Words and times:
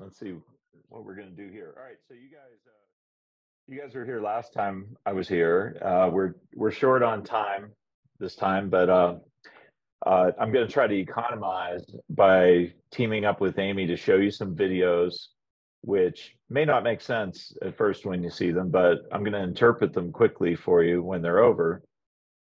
and 0.00 0.12
see 0.12 0.34
what 0.88 1.04
we're 1.04 1.14
going 1.14 1.34
to 1.34 1.36
do 1.36 1.50
here. 1.50 1.74
All 1.76 1.84
right, 1.84 1.96
so 2.08 2.14
you 2.14 2.30
guys, 2.30 2.58
uh, 2.66 2.70
you 3.68 3.80
guys 3.80 3.94
were 3.94 4.04
here 4.04 4.20
last 4.20 4.52
time 4.52 4.96
I 5.06 5.12
was 5.12 5.28
here. 5.28 5.76
Uh, 5.82 6.10
we're 6.12 6.34
we're 6.54 6.70
short 6.70 7.02
on 7.02 7.22
time 7.22 7.72
this 8.18 8.34
time, 8.34 8.68
but 8.68 8.88
uh, 8.88 9.14
uh, 10.06 10.32
I'm 10.38 10.52
going 10.52 10.66
to 10.66 10.72
try 10.72 10.86
to 10.86 10.94
economize 10.94 11.84
by 12.10 12.72
teaming 12.90 13.24
up 13.24 13.40
with 13.40 13.58
Amy 13.58 13.86
to 13.86 13.96
show 13.96 14.16
you 14.16 14.30
some 14.30 14.54
videos, 14.54 15.14
which 15.82 16.34
may 16.50 16.64
not 16.64 16.84
make 16.84 17.00
sense 17.00 17.52
at 17.62 17.76
first 17.76 18.04
when 18.04 18.22
you 18.22 18.30
see 18.30 18.50
them, 18.50 18.70
but 18.70 18.98
I'm 19.12 19.22
going 19.22 19.32
to 19.32 19.42
interpret 19.42 19.92
them 19.92 20.12
quickly 20.12 20.54
for 20.56 20.82
you 20.82 21.02
when 21.02 21.22
they're 21.22 21.42
over, 21.42 21.82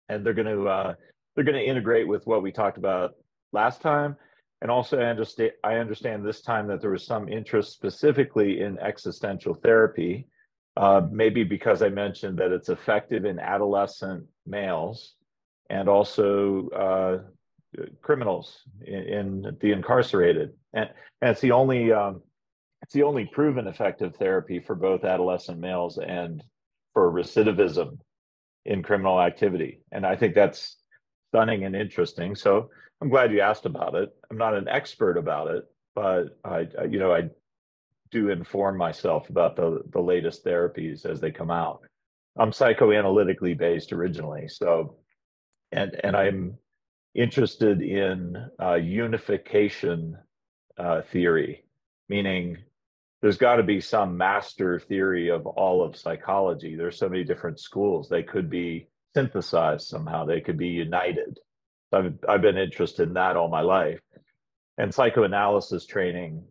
and 0.08 0.24
they're 0.24 0.34
going 0.34 0.55
to 0.55 0.69
uh, 0.69 0.94
they're 1.34 1.44
going 1.44 1.58
to 1.58 1.64
integrate 1.64 2.08
with 2.08 2.27
what 2.27 2.42
we 2.42 2.52
talked 2.52 2.78
about 2.78 3.14
last 3.52 3.80
time 3.80 4.16
and 4.62 4.70
also, 4.70 4.98
I 4.98 5.06
understand, 5.06 5.52
I 5.62 5.74
understand 5.74 6.24
this 6.24 6.41
time 6.41 6.66
that 6.69 6.80
there 6.80 6.91
was 6.91 7.05
some 7.05 7.28
interest 7.28 7.73
specifically 7.73 8.62
in 8.62 8.78
existential 8.78 9.55
therapy, 9.55 10.28
uh, 10.77 11.02
maybe 11.10 11.45
because 11.45 11.83
I 11.83 11.91
mentioned 11.91 12.38
that 12.38 12.52
it's 12.52 12.70
effective 12.70 13.27
in 13.27 13.38
adolescent 13.38 14.24
males 14.47 15.14
and 15.69 15.88
also 15.88 16.69
uh, 16.70 17.19
criminals 18.00 18.62
in, 18.86 18.95
in, 18.95 19.56
the 19.61 19.72
incarcerated. 19.72 20.53
And, 20.73 20.89
and 21.20 21.30
it's 21.30 21.41
the 21.41 21.52
only 21.52 21.92
um, 21.92 22.23
it's 22.83 22.95
the 22.95 23.02
only 23.02 23.27
proven 23.27 23.67
effective 23.67 24.17
therapy 24.17 24.61
for 24.61 24.75
both 24.75 25.05
adolescent 25.05 25.58
males 25.58 25.98
and 25.98 26.42
for 26.95 27.11
recidivism 27.12 27.98
in 28.64 28.83
criminal 28.83 29.20
activity. 29.20 29.80
And 29.92 30.06
I 30.06 30.17
think 30.17 30.34
that's 30.34 30.77
stunning 31.28 31.64
and 31.64 31.75
interesting. 31.75 32.34
So 32.34 32.70
I'm 33.00 33.08
glad 33.08 33.33
you 33.33 33.41
asked 33.41 33.66
about 33.66 33.94
it. 33.94 34.14
I'm 34.30 34.39
not 34.39 34.55
an 34.55 34.69
expert 34.69 35.19
about 35.19 35.48
it, 35.48 35.64
but 35.94 36.39
I, 36.44 36.66
I 36.78 36.84
you 36.84 36.98
know, 36.98 37.12
I 37.12 37.28
do 38.11 38.30
inform 38.30 38.78
myself 38.78 39.28
about 39.30 39.56
the 39.56 39.83
the 39.91 40.00
latest 40.00 40.44
therapies 40.44 41.05
as 41.05 41.20
they 41.20 41.30
come 41.30 41.50
out. 41.50 41.83
I'm 42.39 42.50
psychoanalytically 42.50 43.56
based 43.56 43.92
originally, 43.92 44.48
so 44.48 44.97
and 45.72 45.98
and 46.02 46.17
I'm 46.17 46.58
interested 47.14 47.83
in 47.83 48.36
uh, 48.62 48.74
unification 48.74 50.19
uh, 50.78 51.02
theory, 51.02 51.64
meaning 52.08 52.58
there's 53.22 53.39
got 53.39 53.56
to 53.56 53.62
be 53.62 53.80
some 53.80 54.17
master 54.17 54.78
theory 54.78 55.30
of 55.30 55.47
all 55.47 55.83
of 55.83 55.97
psychology. 55.97 56.77
There's 56.77 56.98
so 56.98 57.08
many 57.08 57.24
different 57.24 57.61
schools; 57.61 58.08
they 58.08 58.22
could 58.22 58.48
be 58.48 58.89
synthesized 59.14 59.86
somehow. 59.86 60.24
They 60.24 60.41
could 60.41 60.58
be 60.58 60.69
united. 60.69 61.39
I've 61.97 62.19
I've 62.28 62.42
been 62.42 62.58
interested 62.58 63.08
in 63.08 63.14
that 63.14 63.36
all 63.36 63.48
my 63.48 63.62
life, 63.62 64.00
and 64.78 64.92
psychoanalysis 64.94 65.86
training 65.86 66.44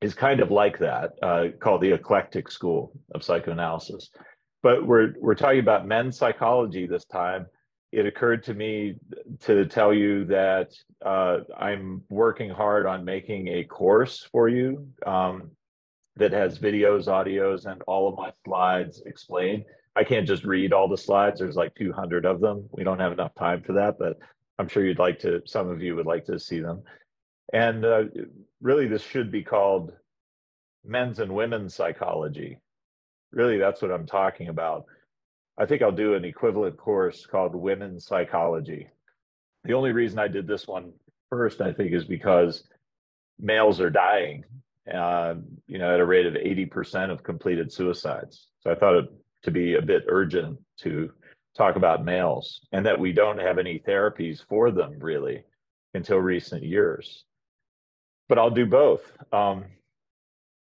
is 0.00 0.14
kind 0.14 0.40
of 0.40 0.50
like 0.50 0.78
that, 0.78 1.12
uh, 1.22 1.46
called 1.60 1.80
the 1.80 1.92
eclectic 1.92 2.50
school 2.50 2.92
of 3.14 3.22
psychoanalysis. 3.22 4.10
But 4.62 4.86
we're 4.86 5.14
we're 5.18 5.34
talking 5.34 5.60
about 5.60 5.86
men's 5.86 6.18
psychology 6.18 6.86
this 6.86 7.04
time. 7.04 7.46
It 7.92 8.06
occurred 8.06 8.42
to 8.44 8.54
me 8.54 8.96
to 9.40 9.66
tell 9.66 9.94
you 9.94 10.24
that 10.26 10.72
uh, 11.04 11.38
I'm 11.56 12.02
working 12.10 12.50
hard 12.50 12.86
on 12.86 13.04
making 13.04 13.48
a 13.48 13.64
course 13.64 14.26
for 14.32 14.48
you 14.48 14.88
um, 15.06 15.50
that 16.16 16.32
has 16.32 16.58
videos, 16.58 17.06
audios, 17.06 17.66
and 17.66 17.82
all 17.82 18.08
of 18.08 18.16
my 18.16 18.32
slides 18.44 19.02
explained. 19.06 19.64
I 19.96 20.02
can't 20.02 20.26
just 20.26 20.44
read 20.44 20.72
all 20.72 20.88
the 20.88 20.98
slides. 20.98 21.38
There's 21.38 21.54
like 21.54 21.74
200 21.76 22.26
of 22.26 22.40
them. 22.40 22.68
We 22.72 22.82
don't 22.82 22.98
have 22.98 23.12
enough 23.12 23.34
time 23.36 23.62
for 23.62 23.74
that, 23.74 23.96
but 23.98 24.18
I'm 24.58 24.68
sure 24.68 24.84
you'd 24.84 24.98
like 24.98 25.18
to, 25.20 25.42
some 25.46 25.68
of 25.68 25.82
you 25.82 25.96
would 25.96 26.06
like 26.06 26.24
to 26.26 26.38
see 26.38 26.60
them. 26.60 26.82
And 27.52 27.84
uh, 27.84 28.04
really, 28.60 28.86
this 28.86 29.02
should 29.02 29.30
be 29.30 29.42
called 29.42 29.92
men's 30.84 31.18
and 31.18 31.34
women's 31.34 31.74
psychology. 31.74 32.58
Really, 33.32 33.58
that's 33.58 33.82
what 33.82 33.90
I'm 33.90 34.06
talking 34.06 34.48
about. 34.48 34.84
I 35.58 35.66
think 35.66 35.82
I'll 35.82 35.92
do 35.92 36.14
an 36.14 36.24
equivalent 36.24 36.76
course 36.76 37.26
called 37.26 37.54
women's 37.54 38.06
psychology. 38.06 38.88
The 39.64 39.74
only 39.74 39.92
reason 39.92 40.18
I 40.18 40.28
did 40.28 40.46
this 40.46 40.66
one 40.66 40.92
first, 41.30 41.60
I 41.60 41.72
think, 41.72 41.92
is 41.92 42.04
because 42.04 42.64
males 43.38 43.80
are 43.80 43.90
dying, 43.90 44.44
uh, 44.92 45.34
you 45.66 45.78
know, 45.78 45.94
at 45.94 46.00
a 46.00 46.06
rate 46.06 46.26
of 46.26 46.34
80% 46.34 47.10
of 47.10 47.22
completed 47.22 47.72
suicides. 47.72 48.48
So 48.60 48.70
I 48.70 48.74
thought 48.74 48.96
it 48.96 49.08
to 49.44 49.50
be 49.50 49.74
a 49.74 49.82
bit 49.82 50.04
urgent 50.08 50.58
to 50.80 51.12
talk 51.56 51.76
about 51.76 52.04
males 52.04 52.60
and 52.72 52.84
that 52.86 52.98
we 52.98 53.12
don't 53.12 53.38
have 53.38 53.58
any 53.58 53.78
therapies 53.78 54.44
for 54.48 54.70
them 54.70 54.98
really 54.98 55.44
until 55.94 56.18
recent 56.18 56.62
years. 56.62 57.24
But 58.28 58.38
I'll 58.38 58.50
do 58.50 58.66
both. 58.66 59.02
Um, 59.32 59.64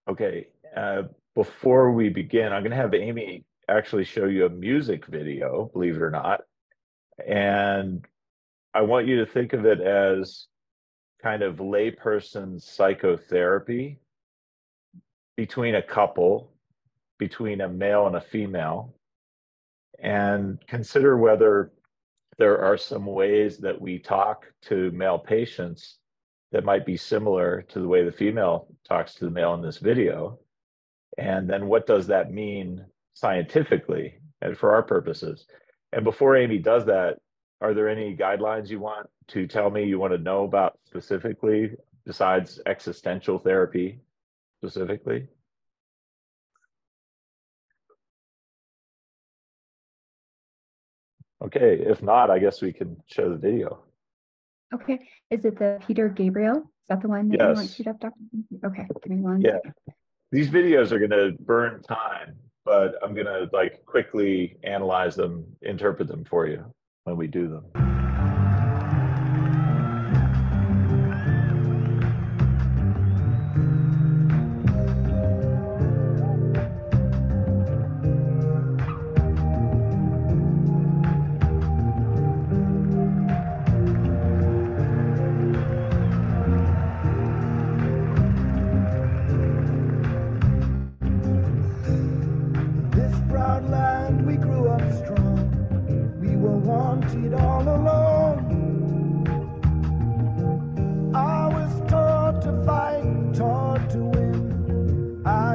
okay, 0.07 0.47
uh, 0.75 1.03
before 1.35 1.91
we 1.91 2.09
begin, 2.09 2.53
I'm 2.53 2.61
going 2.61 2.71
to 2.71 2.77
have 2.77 2.93
Amy 2.93 3.45
actually 3.67 4.03
show 4.03 4.25
you 4.25 4.45
a 4.45 4.49
music 4.49 5.05
video, 5.07 5.69
believe 5.73 5.95
it 5.95 6.01
or 6.01 6.11
not. 6.11 6.41
And 7.25 8.05
I 8.73 8.81
want 8.81 9.07
you 9.07 9.17
to 9.17 9.31
think 9.31 9.53
of 9.53 9.65
it 9.65 9.81
as 9.81 10.47
kind 11.21 11.41
of 11.41 11.57
layperson 11.57 12.61
psychotherapy 12.61 13.99
between 15.37 15.75
a 15.75 15.81
couple, 15.81 16.51
between 17.17 17.61
a 17.61 17.69
male 17.69 18.05
and 18.07 18.15
a 18.15 18.21
female 18.21 18.93
and 19.99 20.59
consider 20.67 21.17
whether 21.17 21.71
there 22.37 22.59
are 22.59 22.77
some 22.77 23.05
ways 23.05 23.57
that 23.59 23.79
we 23.79 23.99
talk 23.99 24.45
to 24.63 24.91
male 24.91 25.19
patients 25.19 25.97
that 26.51 26.63
might 26.63 26.85
be 26.85 26.97
similar 26.97 27.63
to 27.63 27.79
the 27.79 27.87
way 27.87 28.03
the 28.03 28.11
female 28.11 28.67
talks 28.87 29.15
to 29.15 29.25
the 29.25 29.31
male 29.31 29.53
in 29.53 29.61
this 29.61 29.77
video. 29.77 30.39
And 31.17 31.49
then 31.49 31.67
what 31.67 31.85
does 31.85 32.07
that 32.07 32.31
mean 32.31 32.85
scientifically 33.13 34.15
and 34.41 34.57
for 34.57 34.73
our 34.73 34.83
purposes? 34.83 35.45
And 35.91 36.03
before 36.03 36.35
Amy 36.35 36.57
does 36.57 36.85
that, 36.85 37.17
are 37.61 37.73
there 37.73 37.87
any 37.87 38.15
guidelines 38.15 38.69
you 38.69 38.79
want 38.79 39.07
to 39.29 39.47
tell 39.47 39.69
me 39.69 39.83
you 39.83 39.99
want 39.99 40.13
to 40.13 40.19
know 40.19 40.43
about 40.43 40.77
specifically 40.85 41.71
besides 42.05 42.59
existential 42.65 43.39
therapy 43.39 43.99
specifically? 44.59 45.27
Okay, 51.43 51.77
if 51.85 52.01
not, 52.01 52.29
I 52.29 52.39
guess 52.39 52.61
we 52.61 52.71
can 52.71 52.95
show 53.05 53.29
the 53.29 53.35
video. 53.35 53.83
Okay, 54.73 54.99
is 55.29 55.43
it 55.45 55.59
the 55.59 55.79
Peter 55.85 56.07
Gabriel? 56.07 56.57
Is 56.57 56.87
that 56.89 57.01
the 57.01 57.09
one 57.09 57.27
that 57.29 57.39
you 57.39 57.53
want 57.53 57.71
queued 57.71 57.87
up, 57.89 57.99
Dr.? 57.99 58.13
Okay, 58.65 58.87
give 59.03 59.11
me 59.11 59.21
one. 59.21 59.41
Yeah, 59.41 59.59
these 60.31 60.49
videos 60.49 60.91
are 60.91 60.99
gonna 60.99 61.31
burn 61.39 61.81
time, 61.83 62.35
but 62.63 62.95
I'm 63.03 63.13
gonna 63.13 63.49
like 63.51 63.85
quickly 63.85 64.57
analyze 64.63 65.15
them, 65.15 65.45
interpret 65.61 66.07
them 66.07 66.23
for 66.23 66.47
you 66.47 66.65
when 67.03 67.17
we 67.17 67.27
do 67.27 67.47
them. 67.47 67.92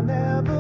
Give 0.09 0.58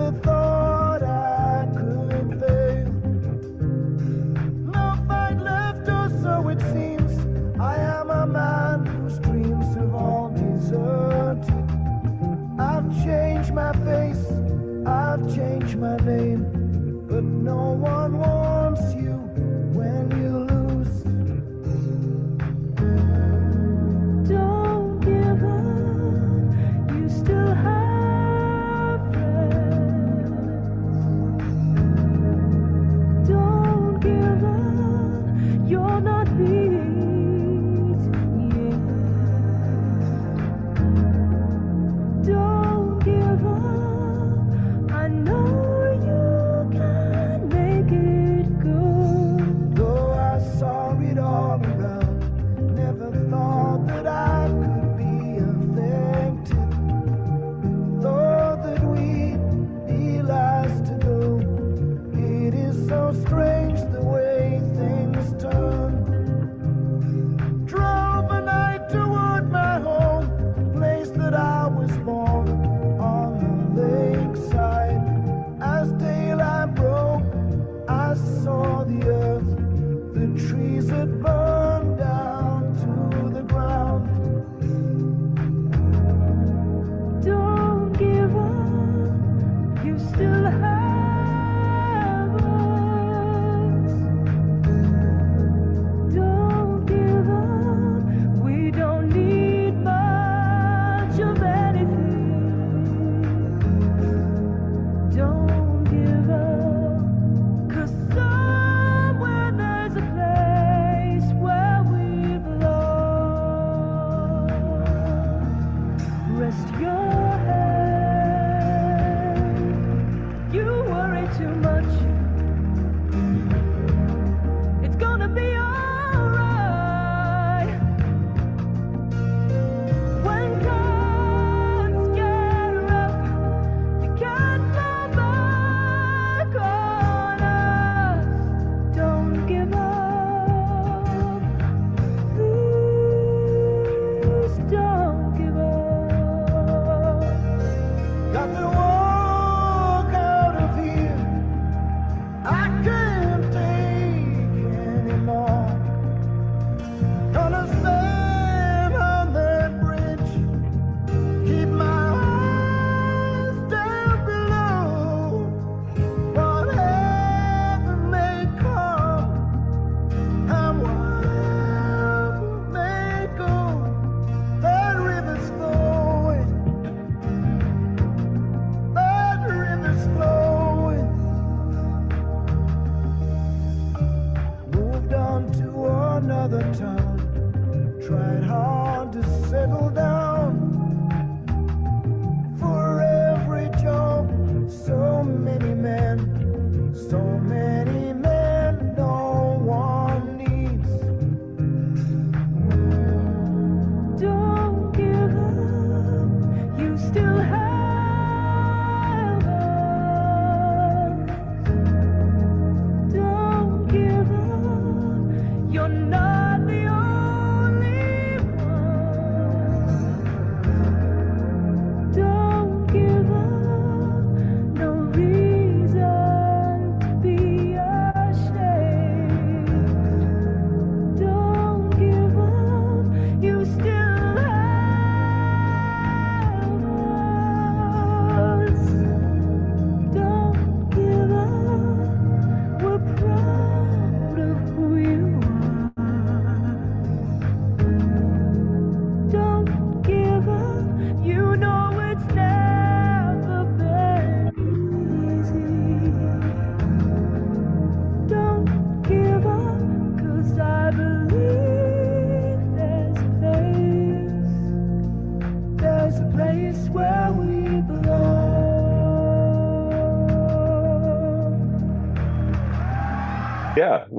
you 89.85 89.97
still 89.99 90.45
have 90.45 90.78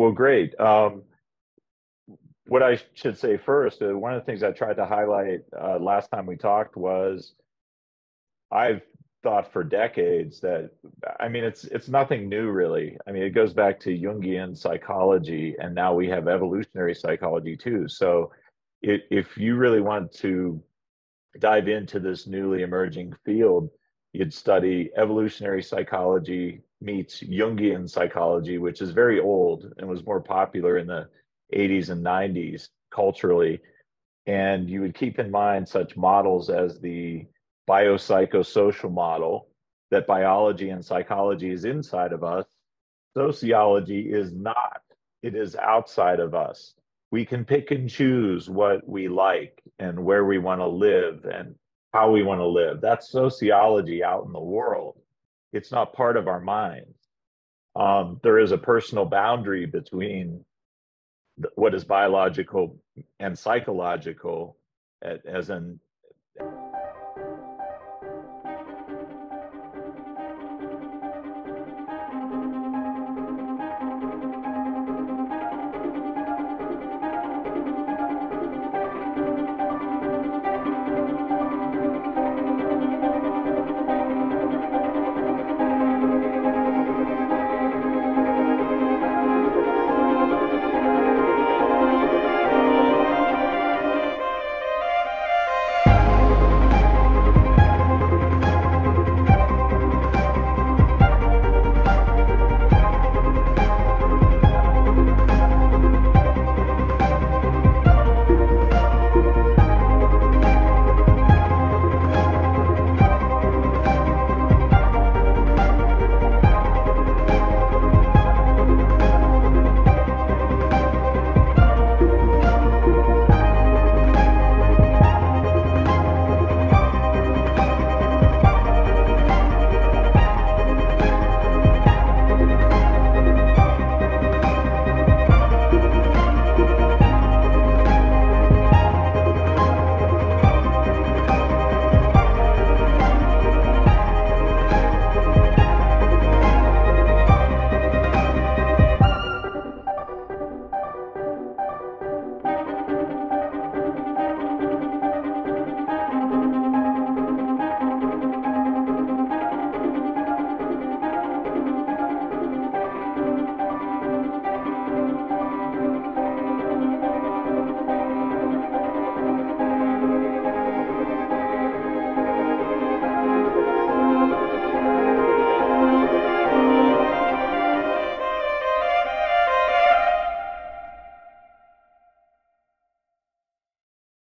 well, 0.10 0.16
great. 0.16 0.60
Um, 0.60 1.04
what 2.48 2.64
I 2.64 2.80
should 2.96 3.16
say 3.16 3.38
first, 3.38 3.84
uh, 3.84 3.96
one 3.96 4.12
of 4.12 4.20
the 4.20 4.26
things 4.26 4.42
I 4.42 4.52
tried 4.52 4.78
to 4.78 4.86
highlight 4.86 5.42
uh, 5.56 5.78
last 5.78 6.10
time 6.10 6.26
we 6.26 6.36
talked 6.36 6.76
was 6.76 7.36
I've 8.52 8.82
thought 9.22 9.54
for 9.54 9.64
decades 9.64 10.40
that 10.40 10.72
I 11.20 11.28
mean 11.28 11.44
it's 11.44 11.66
it's 11.66 11.90
nothing 11.90 12.28
new 12.28 12.50
really. 12.50 12.98
I 13.06 13.12
mean 13.12 13.22
it 13.22 13.36
goes 13.36 13.54
back 13.54 13.80
to 13.82 13.96
Jungian 13.96 14.58
psychology 14.58 15.56
and 15.60 15.76
now 15.76 15.94
we 15.94 16.08
have 16.08 16.28
evolutionary 16.28 16.96
psychology 16.96 17.56
too. 17.56 17.88
So 17.88 18.32
it, 18.82 19.04
if 19.12 19.38
you 19.38 19.58
really 19.58 19.82
want 19.82 20.12
to 20.14 20.60
dive 21.38 21.68
into 21.68 22.00
this 22.00 22.26
newly 22.26 22.64
emerging 22.64 23.14
field, 23.24 23.70
you'd 24.14 24.34
study 24.34 24.90
evolutionary 24.98 25.62
psychology, 25.62 26.62
meets 26.82 27.22
Jungian 27.22 27.90
psychology, 27.90 28.58
which 28.58 28.82
is 28.82 28.92
very 28.92 29.20
old 29.20 29.74
and 29.78 29.88
was 29.88 30.06
more 30.06 30.22
popular 30.22 30.78
in 30.78 30.88
the 30.88 31.08
80s 31.54 31.90
and 31.90 32.06
90s 32.06 32.70
culturally. 32.94 33.60
And 34.26 34.70
you 34.70 34.82
would 34.82 34.96
keep 34.96 35.20
in 35.20 35.32
mind 35.32 35.68
such 35.68 35.98
models 35.98 36.50
as 36.50 36.80
the 36.80 37.26
biopsychosocial 37.70 38.92
model, 38.92 39.50
that 39.92 40.08
biology 40.08 40.70
and 40.70 40.86
psychology 40.86 41.52
is 41.52 41.66
inside 41.66 42.14
of 42.14 42.24
us. 42.24 42.46
Sociology 43.16 44.12
is 44.12 44.34
not, 44.34 44.82
it 45.24 45.36
is 45.36 45.56
outside 45.56 46.20
of 46.20 46.36
us. 46.36 46.76
We 47.12 47.26
can 47.26 47.44
pick 47.44 47.72
and 47.72 47.90
choose 47.90 48.50
what 48.50 48.88
we 48.88 49.08
like 49.08 49.62
and 49.80 50.06
where 50.06 50.26
we 50.26 50.38
want 50.38 50.62
to 50.62 50.68
live 50.68 51.26
and 51.26 51.56
how 51.92 52.12
we 52.12 52.22
want 52.22 52.40
to 52.40 52.46
live. 52.46 52.82
That's 52.82 53.12
sociology 53.12 54.04
out 54.04 54.26
in 54.26 54.32
the 54.32 54.40
world 54.40 54.99
it's 55.54 55.72
not 55.72 55.94
part 55.94 56.18
of 56.18 56.28
our 56.28 56.40
minds. 56.40 56.96
Um, 57.76 58.20
there 58.24 58.40
is 58.40 58.52
a 58.52 58.58
personal 58.58 59.06
boundary 59.06 59.66
between 59.66 60.44
what 61.56 61.74
is 61.74 61.84
biological 61.84 62.78
and 63.20 63.38
psychological, 63.38 64.58
as 65.02 65.50
in 65.50 65.80